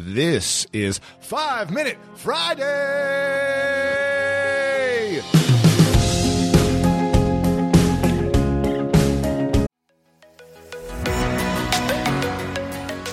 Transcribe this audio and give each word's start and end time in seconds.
This 0.00 0.64
is 0.72 1.00
Five 1.18 1.72
Minute 1.72 1.98
Friday. 2.14 4.07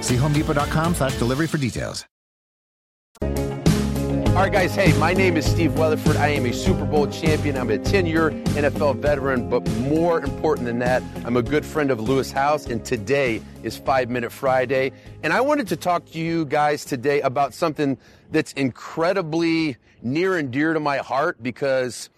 See 0.00 0.16
homedepot.com 0.16 0.94
slash 0.94 1.16
delivery 1.18 1.46
for 1.46 1.58
details. 1.58 2.04
All 4.38 4.44
right, 4.44 4.52
guys. 4.52 4.72
Hey, 4.72 4.96
my 4.98 5.12
name 5.12 5.36
is 5.36 5.44
Steve 5.44 5.76
Weatherford. 5.76 6.16
I 6.16 6.28
am 6.28 6.46
a 6.46 6.52
Super 6.52 6.84
Bowl 6.84 7.08
champion. 7.08 7.56
I'm 7.56 7.70
a 7.70 7.78
10 7.78 8.06
year 8.06 8.30
NFL 8.30 9.00
veteran, 9.00 9.50
but 9.50 9.68
more 9.80 10.20
important 10.20 10.64
than 10.66 10.78
that, 10.78 11.02
I'm 11.24 11.36
a 11.36 11.42
good 11.42 11.66
friend 11.66 11.90
of 11.90 11.98
Lewis 11.98 12.30
Howes, 12.30 12.66
and 12.66 12.84
today 12.84 13.42
is 13.64 13.76
Five 13.76 14.10
Minute 14.10 14.30
Friday. 14.30 14.92
And 15.24 15.32
I 15.32 15.40
wanted 15.40 15.66
to 15.68 15.76
talk 15.76 16.04
to 16.12 16.20
you 16.20 16.44
guys 16.44 16.84
today 16.84 17.20
about 17.22 17.52
something 17.52 17.98
that's 18.30 18.52
incredibly 18.52 19.76
near 20.02 20.38
and 20.38 20.52
dear 20.52 20.72
to 20.72 20.78
my 20.78 20.98
heart 20.98 21.42
because 21.42 22.08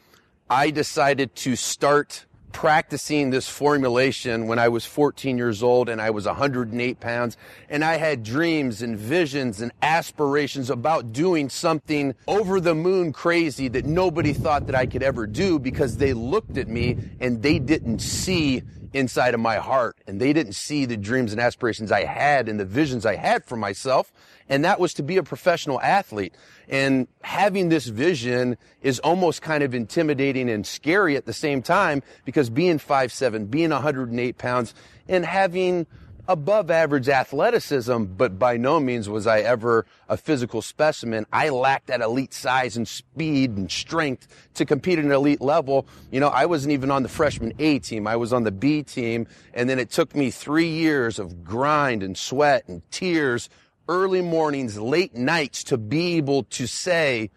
I 0.50 0.70
decided 0.70 1.34
to 1.36 1.56
start 1.56 2.26
practicing 2.52 3.30
this 3.30 3.48
formulation 3.48 4.46
when 4.46 4.58
I 4.58 4.68
was 4.68 4.84
14 4.84 5.38
years 5.38 5.62
old 5.62 5.88
and 5.88 6.00
I 6.00 6.10
was 6.10 6.26
108 6.26 7.00
pounds. 7.00 7.36
And 7.68 7.84
I 7.84 7.96
had 7.96 8.22
dreams 8.22 8.82
and 8.82 8.98
visions 8.98 9.60
and 9.60 9.72
aspirations 9.82 10.70
about 10.70 11.12
doing 11.12 11.48
something 11.48 12.14
over 12.26 12.60
the 12.60 12.74
moon 12.74 13.12
crazy 13.12 13.68
that 13.68 13.84
nobody 13.84 14.32
thought 14.32 14.66
that 14.66 14.74
I 14.74 14.86
could 14.86 15.02
ever 15.02 15.26
do 15.26 15.58
because 15.58 15.96
they 15.96 16.12
looked 16.12 16.56
at 16.56 16.68
me 16.68 16.96
and 17.20 17.42
they 17.42 17.58
didn't 17.58 18.00
see 18.00 18.62
inside 18.92 19.34
of 19.34 19.40
my 19.40 19.56
heart 19.56 19.96
and 20.06 20.20
they 20.20 20.32
didn't 20.32 20.54
see 20.54 20.84
the 20.84 20.96
dreams 20.96 21.32
and 21.32 21.40
aspirations 21.40 21.92
I 21.92 22.04
had 22.04 22.48
and 22.48 22.58
the 22.58 22.64
visions 22.64 23.06
I 23.06 23.16
had 23.16 23.44
for 23.44 23.56
myself. 23.56 24.12
And 24.48 24.64
that 24.64 24.80
was 24.80 24.94
to 24.94 25.02
be 25.02 25.16
a 25.16 25.22
professional 25.22 25.80
athlete. 25.80 26.34
And 26.68 27.06
having 27.22 27.68
this 27.68 27.86
vision 27.86 28.56
is 28.82 28.98
almost 29.00 29.42
kind 29.42 29.62
of 29.62 29.74
intimidating 29.74 30.50
and 30.50 30.66
scary 30.66 31.16
at 31.16 31.26
the 31.26 31.32
same 31.32 31.62
time 31.62 32.02
because 32.24 32.50
being 32.50 32.78
five 32.78 33.12
seven, 33.12 33.46
being 33.46 33.70
108 33.70 34.38
pounds 34.38 34.74
and 35.08 35.24
having 35.24 35.86
above 36.28 36.70
average 36.70 37.08
athleticism, 37.08 38.04
but 38.04 38.38
by 38.38 38.56
no 38.56 38.80
means 38.80 39.08
was 39.08 39.26
I 39.26 39.40
ever 39.40 39.86
a 40.08 40.16
physical 40.16 40.62
specimen. 40.62 41.26
I 41.32 41.48
lacked 41.48 41.88
that 41.88 42.00
elite 42.00 42.34
size 42.34 42.76
and 42.76 42.86
speed 42.86 43.56
and 43.56 43.70
strength 43.70 44.28
to 44.54 44.64
compete 44.64 44.98
at 44.98 45.04
an 45.04 45.12
elite 45.12 45.40
level. 45.40 45.86
You 46.10 46.20
know, 46.20 46.28
I 46.28 46.46
wasn't 46.46 46.72
even 46.72 46.90
on 46.90 47.02
the 47.02 47.08
freshman 47.08 47.52
A 47.58 47.78
team. 47.78 48.06
I 48.06 48.16
was 48.16 48.32
on 48.32 48.44
the 48.44 48.52
B 48.52 48.82
team. 48.82 49.26
And 49.54 49.68
then 49.68 49.78
it 49.78 49.90
took 49.90 50.14
me 50.14 50.30
three 50.30 50.68
years 50.68 51.18
of 51.18 51.44
grind 51.44 52.02
and 52.02 52.16
sweat 52.16 52.68
and 52.68 52.82
tears, 52.90 53.48
early 53.88 54.22
mornings, 54.22 54.78
late 54.78 55.14
nights 55.14 55.64
to 55.64 55.78
be 55.78 56.16
able 56.16 56.44
to 56.44 56.66
say, 56.66 57.30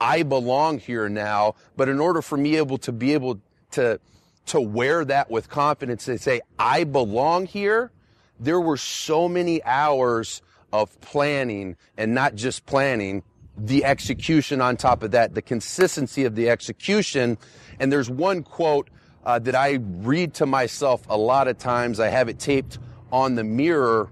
I 0.00 0.22
belong 0.22 0.78
here 0.78 1.08
now. 1.08 1.54
But 1.76 1.88
in 1.88 2.00
order 2.00 2.20
for 2.20 2.36
me 2.36 2.56
able 2.56 2.78
to 2.78 2.92
be 2.92 3.14
able 3.14 3.40
to, 3.72 4.00
to 4.46 4.60
wear 4.60 5.04
that 5.04 5.30
with 5.30 5.48
confidence 5.48 6.08
and 6.08 6.20
say, 6.20 6.42
I 6.58 6.84
belong 6.84 7.46
here, 7.46 7.90
there 8.40 8.60
were 8.60 8.76
so 8.76 9.28
many 9.28 9.62
hours 9.64 10.42
of 10.72 11.00
planning 11.00 11.76
and 11.96 12.14
not 12.14 12.34
just 12.34 12.66
planning, 12.66 13.22
the 13.56 13.84
execution 13.84 14.60
on 14.60 14.76
top 14.76 15.02
of 15.02 15.12
that, 15.12 15.34
the 15.34 15.42
consistency 15.42 16.24
of 16.24 16.34
the 16.34 16.50
execution. 16.50 17.38
And 17.78 17.92
there's 17.92 18.10
one 18.10 18.42
quote 18.42 18.90
uh, 19.24 19.38
that 19.38 19.54
I 19.54 19.78
read 19.80 20.34
to 20.34 20.46
myself 20.46 21.02
a 21.08 21.16
lot 21.16 21.48
of 21.48 21.58
times. 21.58 22.00
I 22.00 22.08
have 22.08 22.28
it 22.28 22.38
taped 22.38 22.78
on 23.12 23.36
the 23.36 23.44
mirror 23.44 24.10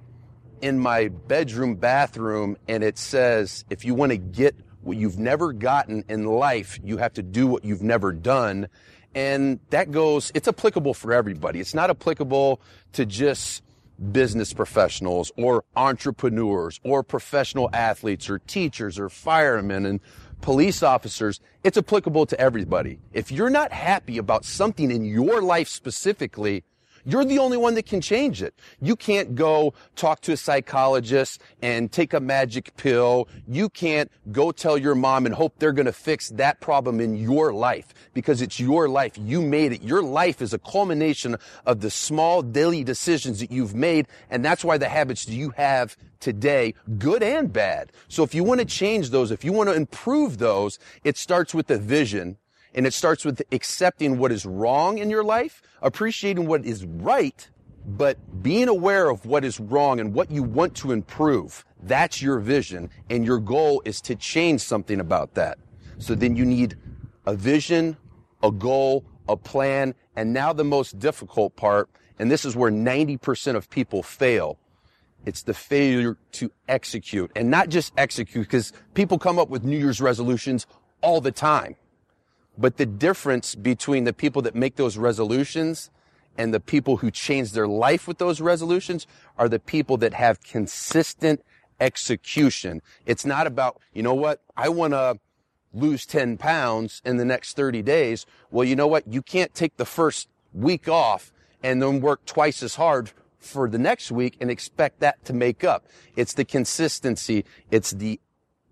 in 0.61 0.79
my 0.79 1.09
bedroom 1.09 1.75
bathroom, 1.75 2.57
and 2.69 2.85
it 2.85 2.97
says, 2.97 3.65
if 3.69 3.85
you 3.85 3.95
want 3.95 4.13
to 4.13 4.17
get 4.17 4.55
what 4.83 4.97
you've 4.97 5.19
never 5.19 5.53
gotten 5.53 6.05
in 6.09 6.25
life, 6.25 6.79
you 6.85 6.97
have 6.99 7.13
to 7.15 7.23
do 7.23 7.49
what 7.49 7.65
you've 7.65 7.83
never 7.83 8.13
done. 8.13 8.69
And 9.15 9.59
that 9.71 9.91
goes, 9.91 10.31
it's 10.35 10.49
applicable 10.49 10.95
for 10.95 11.13
everybody. 11.13 11.61
It's 11.61 11.75
not 11.75 11.91
applicable 11.91 12.61
to 12.93 13.05
just 13.05 13.63
business 14.11 14.53
professionals 14.53 15.31
or 15.37 15.65
entrepreneurs 15.77 16.81
or 16.83 17.03
professional 17.03 17.71
athletes 17.73 18.29
or 18.29 18.39
teachers 18.41 18.99
or 18.99 19.09
firemen 19.09 19.87
and 19.87 20.01
police 20.41 20.83
officers. 20.83 21.41
It's 21.63 21.79
applicable 21.79 22.27
to 22.27 22.41
everybody. 22.41 22.99
If 23.13 23.31
you're 23.31 23.51
not 23.51 23.73
happy 23.73 24.19
about 24.19 24.45
something 24.45 24.91
in 24.91 25.05
your 25.05 25.41
life 25.41 25.69
specifically, 25.69 26.65
you're 27.05 27.25
the 27.25 27.39
only 27.39 27.57
one 27.57 27.75
that 27.75 27.87
can 27.87 28.01
change 28.01 28.43
it. 28.43 28.55
You 28.81 28.97
can't 28.97 29.35
go 29.35 29.75
talk 29.97 30.21
to 30.23 30.33
a 30.33 30.37
psychologist 30.37 31.41
and 31.61 31.91
take 31.91 32.13
a 32.13 32.21
magic 32.21 32.77
pill. 32.77 33.29
You 33.49 33.69
can't 33.69 34.11
go 34.31 34.53
tell 34.53 34.79
your 34.79 34.95
mom 34.95 35.27
and 35.27 35.35
hope 35.35 35.59
they're 35.59 35.73
going 35.73 35.87
to 35.87 35.93
fix 35.93 36.29
that 36.31 36.61
problem 36.61 37.01
in 37.01 37.17
your 37.17 37.53
life 37.53 37.93
because 38.15 38.41
it's 38.41 38.61
your 38.61 38.89
life. 38.89 39.19
You 39.19 39.43
made 39.43 39.73
it. 39.73 39.83
Your 39.83 40.03
life 40.03 40.41
is 40.41 40.53
a 40.53 40.59
culmination 40.59 41.37
of 41.67 41.81
the 41.81 41.91
small 41.91 42.43
daily 42.43 42.85
decisions 42.85 43.41
that 43.41 43.51
you've 43.51 43.75
made. 43.75 44.07
And 44.31 44.45
that's 44.45 44.65
why 44.65 44.79
the 44.79 44.89
habits 44.89 45.29
you 45.29 45.51
have 45.51 45.97
today, 46.21 46.75
good 46.99 47.23
and 47.23 47.53
bad. 47.53 47.93
So 48.09 48.23
if 48.23 48.35
you 48.35 48.45
want 48.45 48.61
to 48.61 48.67
change 48.67 49.11
those, 49.11 49.31
if 49.31 49.45
you 49.45 49.53
want 49.53 49.69
to 49.69 49.75
improve 49.75 50.39
those, 50.39 50.79
it 51.03 51.17
starts 51.17 51.53
with 51.53 51.67
the 51.67 51.79
vision 51.79 52.39
and 52.75 52.87
it 52.87 52.95
starts 52.95 53.25
with 53.25 53.43
accepting 53.53 54.19
what 54.19 54.33
is 54.33 54.47
wrong 54.47 54.99
in 54.99 55.11
your 55.11 55.25
life, 55.25 55.63
appreciating 55.83 56.47
what 56.47 56.65
is 56.65 56.85
right, 56.85 57.49
but 57.85 58.43
being 58.43 58.69
aware 58.69 59.11
of 59.11 59.27
what 59.27 59.45
is 59.45 59.61
wrong 59.61 60.01
and 60.01 60.15
what 60.15 60.31
you 60.31 60.43
want 60.43 60.75
to 60.77 60.93
improve. 60.93 61.65
That's 61.83 62.23
your 62.23 62.39
vision. 62.39 62.91
And 63.11 63.25
your 63.25 63.39
goal 63.39 63.83
is 63.85 64.01
to 64.03 64.15
change 64.15 64.61
something 64.61 65.01
about 65.01 65.35
that. 65.35 65.59
So 65.99 66.15
then 66.15 66.37
you 66.37 66.45
need 66.45 66.77
a 67.27 67.35
vision, 67.35 67.97
a 68.43 68.51
goal, 68.51 69.05
a 69.29 69.37
plan, 69.37 69.95
and 70.17 70.33
now 70.33 70.53
the 70.53 70.65
most 70.65 70.99
difficult 70.99 71.57
part, 71.57 71.89
and 72.19 72.31
this 72.31 72.45
is 72.45 72.57
where 72.57 72.71
90% 72.71 73.57
of 73.57 73.71
people 73.71 74.03
fail. 74.03 74.59
It's 75.25 75.43
the 75.43 75.55
failure 75.55 76.19
to 76.33 76.51
execute 76.69 77.31
and 77.37 77.51
not 77.51 77.69
just 77.69 77.93
execute 77.97 78.47
because 78.47 78.73
people 78.95 79.19
come 79.19 79.39
up 79.39 79.49
with 79.49 79.63
New 79.65 79.79
Year's 79.79 80.01
resolutions 80.01 80.67
all 81.01 81.21
the 81.21 81.31
time. 81.31 81.77
But 82.59 82.77
the 82.77 82.87
difference 82.87 83.55
between 83.55 84.05
the 84.05 84.13
people 84.13 84.43
that 84.43 84.55
make 84.55 84.77
those 84.77 84.99
resolutions 84.99 85.91
and 86.37 86.53
the 86.53 86.61
people 86.61 86.99
who 86.99 87.11
change 87.11 87.53
their 87.53 87.69
life 87.69 88.07
with 88.07 88.19
those 88.19 88.41
resolutions 88.41 89.07
are 89.39 89.49
the 89.49 89.59
people 89.59 89.97
that 89.99 90.15
have 90.15 90.43
consistent 90.43 91.43
execution. 91.81 92.81
It's 93.07 93.27
not 93.27 93.47
about, 93.47 93.81
you 93.93 94.03
know 94.03 94.15
what? 94.15 94.41
I 94.57 94.69
want 94.69 94.93
to 94.93 95.19
lose 95.75 96.07
10 96.07 96.37
pounds 96.37 97.03
in 97.05 97.17
the 97.17 97.25
next 97.25 97.57
30 97.57 97.83
days. 97.83 98.27
Well, 98.51 98.65
you 98.65 98.77
know 98.77 98.87
what? 98.87 99.07
You 99.07 99.23
can't 99.23 99.55
take 99.55 99.77
the 99.77 99.85
first 99.85 100.29
week 100.53 100.89
off 100.89 101.33
and 101.63 101.83
then 101.83 102.01
work 102.01 102.25
twice 102.27 102.63
as 102.63 102.75
hard 102.75 103.13
for 103.39 103.69
the 103.69 103.79
next 103.79 104.13
week 104.13 104.37
and 104.41 104.51
expect 104.51 105.01
that 105.01 105.25
to 105.25 105.33
make 105.33 105.65
up. 105.65 105.87
It's 106.17 106.35
the 106.35 106.45
consistency. 106.45 107.45
It's 107.71 107.91
the 107.91 108.21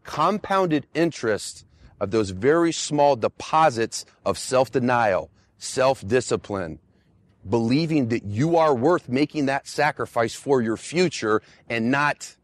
compounded 0.04 0.86
interest 0.94 1.64
of 2.00 2.10
those 2.10 2.30
very 2.30 2.72
small 2.72 3.16
deposits 3.16 4.04
of 4.24 4.38
self-denial, 4.38 5.30
self-discipline, 5.58 6.78
believing 7.48 8.08
that 8.08 8.24
you 8.24 8.56
are 8.56 8.74
worth 8.74 9.08
making 9.08 9.46
that 9.46 9.66
sacrifice 9.66 10.34
for 10.34 10.60
your 10.60 10.76
future 10.76 11.42
and 11.68 11.90
not 11.90 12.36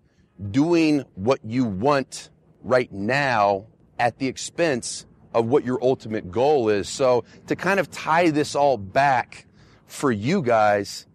doing 0.51 1.05
what 1.15 1.41
you 1.45 1.65
want 1.65 2.31
right 2.63 2.93
now 2.93 3.67
at 3.99 4.19
the 4.19 4.27
expense 4.27 5.07
of 5.33 5.47
what 5.47 5.65
your 5.65 5.83
ultimate 5.83 6.31
goal 6.31 6.69
is. 6.69 6.89
So 6.89 7.25
to 7.47 7.57
kind 7.57 7.81
of 7.81 7.91
tie 7.91 8.31
this 8.31 8.55
all 8.55 8.77
back 8.77 9.47
for 9.87 10.11
you 10.11 10.43
guys, 10.43 11.07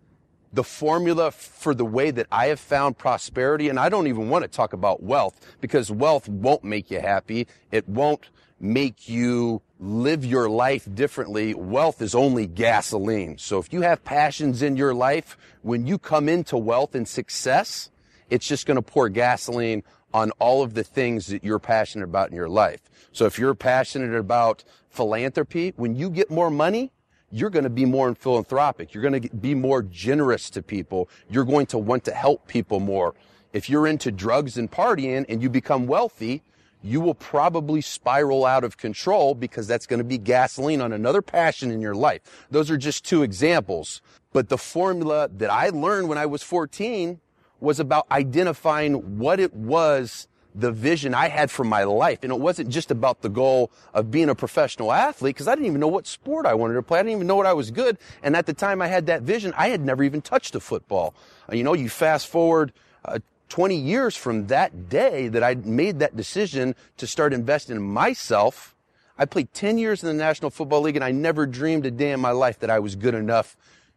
the 0.54 0.64
formula 0.64 1.32
for 1.32 1.74
the 1.74 1.86
way 1.86 2.12
that 2.12 2.28
I 2.32 2.48
have 2.48 2.60
found 2.60 2.98
prosperity, 2.98 3.70
and 3.70 3.80
I 3.80 3.90
don't 3.90 4.08
even 4.08 4.30
want 4.30 4.44
to 4.44 4.50
talk 4.50 4.74
about 4.74 5.02
wealth 5.02 5.40
because 5.62 5.90
wealth 5.92 6.28
won't 6.28 6.64
make 6.64 6.92
you 6.92 7.00
happy. 7.00 7.48
It 7.72 7.88
won't 7.88 8.30
make 8.60 9.10
you 9.10 9.62
live 9.80 10.24
your 10.24 10.50
life 10.50 10.88
differently. 10.94 11.54
Wealth 11.54 12.02
is 12.02 12.14
only 12.14 12.46
gasoline. 12.48 13.38
So 13.38 13.58
if 13.60 13.74
you 13.74 13.82
have 13.82 14.04
passions 14.04 14.62
in 14.62 14.78
your 14.78 14.94
life, 14.94 15.38
when 15.64 15.88
you 15.88 15.98
come 15.98 16.30
into 16.30 16.58
wealth 16.58 16.94
and 16.94 17.08
success, 17.08 17.90
it's 18.30 18.48
just 18.48 18.66
going 18.66 18.76
to 18.76 18.82
pour 18.82 19.10
gasoline 19.10 19.84
on 20.14 20.32
all 20.40 20.62
of 20.62 20.74
the 20.74 20.84
things 20.84 21.28
that 21.28 21.44
you're 21.44 21.60
passionate 21.60 22.06
about 22.06 22.30
in 22.30 22.36
your 22.36 22.50
life. 22.50 22.82
So 23.12 23.26
if 23.26 23.40
you're 23.40 23.56
passionate 23.56 24.16
about 24.16 24.64
philanthropy, 24.90 25.74
when 25.78 25.96
you 25.96 26.10
get 26.10 26.30
more 26.30 26.52
money, 26.52 26.92
you're 27.32 27.50
going 27.50 27.64
to 27.64 27.70
be 27.70 27.86
more 27.86 28.14
philanthropic. 28.14 28.94
You're 28.94 29.04
going 29.04 29.22
to 29.22 29.30
be 29.36 29.56
more 29.56 29.82
generous 29.84 30.50
to 30.52 30.62
people. 30.62 31.10
You're 31.30 31.46
going 31.46 31.66
to 31.68 31.78
want 31.78 32.04
to 32.06 32.12
help 32.12 32.48
people 32.48 32.80
more. 32.80 33.16
If 33.54 33.70
you're 33.70 33.88
into 33.88 34.12
drugs 34.12 34.58
and 34.58 34.72
partying 34.72 35.26
and 35.28 35.42
you 35.42 35.50
become 35.50 35.88
wealthy, 35.88 36.44
you 36.84 37.00
will 37.00 37.14
probably 37.14 37.82
spiral 37.82 38.46
out 38.46 38.64
of 38.64 38.78
control 38.78 39.36
because 39.36 39.68
that's 39.68 39.86
going 39.86 40.00
to 40.00 40.04
be 40.04 40.18
gasoline 40.18 40.82
on 40.82 40.94
another 40.94 41.22
passion 41.22 41.72
in 41.72 41.82
your 41.82 41.96
life. 41.96 42.22
Those 42.50 42.72
are 42.72 42.78
just 42.78 43.06
two 43.06 43.24
examples. 43.24 44.02
But 44.34 44.50
the 44.50 44.58
formula 44.58 45.30
that 45.38 45.52
I 45.52 45.70
learned 45.70 46.10
when 46.10 46.18
I 46.18 46.26
was 46.26 46.44
14 46.44 47.20
was 47.60 47.80
about 47.80 48.08
identifying 48.10 49.20
what 49.20 49.40
it 49.40 49.54
was 49.54 50.28
the 50.54 50.72
vision 50.72 51.14
I 51.14 51.30
had 51.30 51.50
for 51.50 51.64
my 51.64 51.84
life. 51.84 52.20
And 52.24 52.32
it 52.32 52.40
wasn't 52.40 52.70
just 52.70 52.92
about 52.92 53.22
the 53.22 53.30
goal 53.30 53.72
of 53.94 54.12
being 54.12 54.30
a 54.30 54.36
professional 54.36 54.92
athlete 54.92 55.36
because 55.36 55.48
I 55.48 55.56
didn't 55.56 55.68
even 55.68 55.80
know 55.80 55.88
what 55.88 56.08
sport 56.08 56.46
I 56.46 56.54
wanted 56.54 56.76
to 56.76 56.84
play. 56.84 57.00
I 57.00 57.04
didn't 57.04 57.16
even 57.16 57.28
know 57.28 57.36
what 57.36 57.46
I 57.46 57.54
was 57.54 57.72
good. 57.72 57.98
And 58.24 58.36
at 58.36 58.46
the 58.46 58.54
time 58.54 58.82
I 58.82 58.88
had 58.88 59.06
that 59.08 59.22
vision, 59.22 59.54
I 59.58 59.70
had 59.70 59.82
never 59.82 60.04
even 60.04 60.22
touched 60.22 60.56
a 60.56 60.60
football. 60.60 61.14
Uh, 61.50 61.56
you 61.56 61.64
know, 61.64 61.74
you 61.74 61.90
fast 61.90 62.28
forward 62.28 62.74
uh, 63.06 63.20
20 63.50 63.76
years 63.76 64.16
from 64.16 64.48
that 64.48 64.90
day 64.90 65.28
that 65.28 65.44
I 65.44 65.56
made 65.56 66.00
that 66.00 66.16
decision 66.16 66.76
to 66.98 67.08
start 67.08 67.34
investing 67.34 67.76
in 67.76 67.82
myself. 67.82 68.76
I 69.18 69.26
played 69.26 69.54
10 69.54 69.78
years 69.78 70.04
in 70.04 70.08
the 70.08 70.14
National 70.14 70.50
Football 70.50 70.82
League 70.82 70.96
and 70.96 71.06
I 71.06 71.12
never 71.12 71.46
dreamed 71.46 71.86
a 71.86 71.92
day 71.92 72.12
in 72.12 72.20
my 72.20 72.32
life 72.32 72.60
that 72.60 72.70
I 72.70 72.80
was 72.80 72.96
good 72.96 73.14
enough 73.14 73.56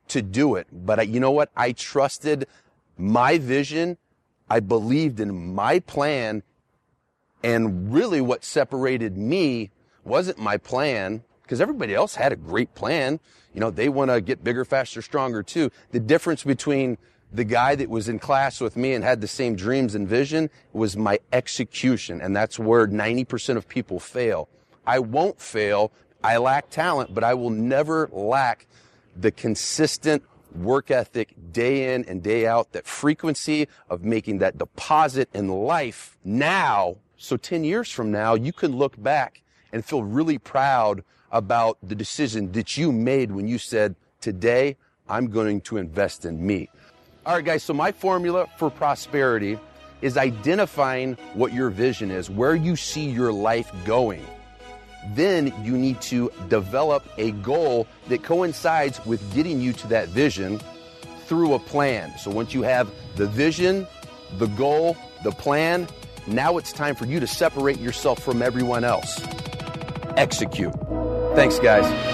to 0.09 0.23
do 0.23 0.57
it. 0.57 0.67
But 0.73 1.01
I, 1.01 1.03
you 1.03 1.21
know 1.21 1.31
what? 1.31 1.51
I 1.57 1.73
trusted 1.73 2.47
my 2.97 3.39
vision. 3.39 3.97
I 4.49 4.61
believed 4.61 5.21
in 5.21 5.55
my 5.55 5.81
plan. 5.81 6.43
And 7.43 7.93
really 7.93 8.21
what 8.21 8.45
separated 8.45 9.19
me 9.19 9.71
wasn't 10.05 10.39
my 10.39 10.57
plan 10.57 11.23
because 11.43 11.61
everybody 11.61 11.95
else 11.95 12.15
had 12.15 12.33
a 12.33 12.37
great 12.37 12.75
plan. 12.75 13.21
You 13.53 13.61
know, 13.61 13.71
they 13.71 13.89
want 13.89 14.11
to 14.11 14.21
get 14.21 14.43
bigger, 14.43 14.65
faster, 14.65 15.03
stronger 15.03 15.43
too. 15.43 15.71
The 15.91 16.01
difference 16.01 16.43
between 16.43 16.97
the 17.33 17.45
guy 17.45 17.75
that 17.75 17.91
was 17.91 18.09
in 18.09 18.19
class 18.19 18.61
with 18.61 18.77
me 18.77 18.95
and 18.95 19.05
had 19.05 19.21
the 19.21 19.29
same 19.29 19.57
dreams 19.57 19.95
and 19.95 20.09
vision 20.09 20.51
was 20.73 20.97
my 20.97 21.19
execution. 21.33 22.21
And 22.21 22.35
that's 22.35 22.59
where 22.59 22.87
90% 22.87 23.57
of 23.57 23.69
people 23.69 24.01
fail. 24.01 24.49
I 24.87 25.01
won't 25.01 25.41
fail. 25.41 25.93
I 26.23 26.39
lack 26.39 26.71
talent, 26.71 27.13
but 27.13 27.25
I 27.25 27.35
will 27.35 27.51
never 27.51 28.09
lack 28.13 28.67
the 29.17 29.31
consistent 29.31 30.23
work 30.55 30.91
ethic 30.91 31.35
day 31.53 31.95
in 31.95 32.05
and 32.05 32.23
day 32.23 32.47
out, 32.47 32.73
that 32.73 32.87
frequency 32.87 33.69
of 33.89 34.05
making 34.05 34.39
that 34.39 34.59
deposit 34.59 35.29
in 35.35 35.49
life 35.49 36.17
now. 36.25 36.97
So 37.17 37.37
10 37.37 37.65
years 37.65 37.91
from 37.91 38.11
now, 38.11 38.35
you 38.35 38.53
can 38.53 38.77
look 38.77 39.01
back 39.03 39.43
and 39.73 39.85
feel 39.85 40.03
really 40.03 40.39
proud 40.39 41.03
about 41.33 41.79
the 41.83 41.95
decision 41.95 42.53
that 42.53 42.77
you 42.77 42.93
made 42.93 43.33
when 43.33 43.49
you 43.49 43.59
said, 43.59 43.97
today 44.21 44.77
I'm 45.09 45.29
going 45.29 45.61
to 45.63 45.77
invest 45.77 46.25
in 46.25 46.45
me. 46.47 46.71
All 47.27 47.35
right, 47.35 47.45
guys. 47.45 47.63
So 47.63 47.75
my 47.75 47.91
formula 47.91 48.47
for 48.57 48.71
prosperity 48.71 49.59
is 50.03 50.17
identifying 50.17 51.15
what 51.33 51.53
your 51.53 51.71
vision 51.71 52.11
is, 52.11 52.29
where 52.29 52.55
you 52.55 52.77
see 52.77 53.09
your 53.09 53.33
life 53.33 53.73
going 53.85 54.25
then 55.11 55.53
you 55.65 55.77
need 55.77 56.01
to 56.03 56.31
develop 56.49 57.05
a 57.19 57.33
goal 57.33 57.87
that 58.09 58.23
coincides 58.23 59.05
with 59.05 59.35
getting 59.35 59.61
you 59.61 59.73
to 59.75 59.87
that 59.89 60.09
vision 60.09 60.61
through 61.27 61.55
a 61.55 61.59
plan. 61.59 62.17
So 62.19 62.31
once 62.31 62.55
you 62.55 62.63
have 62.63 62.91
the 63.17 63.27
vision, 63.27 63.87
the 64.39 64.47
goal, 64.49 64.97
the 65.23 65.33
plan, 65.33 65.89
now 66.27 66.57
it's 66.57 66.73
time 66.73 66.95
for 66.95 67.07
you 67.07 67.21
to 67.21 67.27
separate 67.27 67.79
yourself 67.79 68.23
from 68.23 68.43
everyone 68.43 68.85
else. 68.85 69.21
Execute. 70.17 70.75
Thanks, 71.35 71.59
guys. 71.59 72.14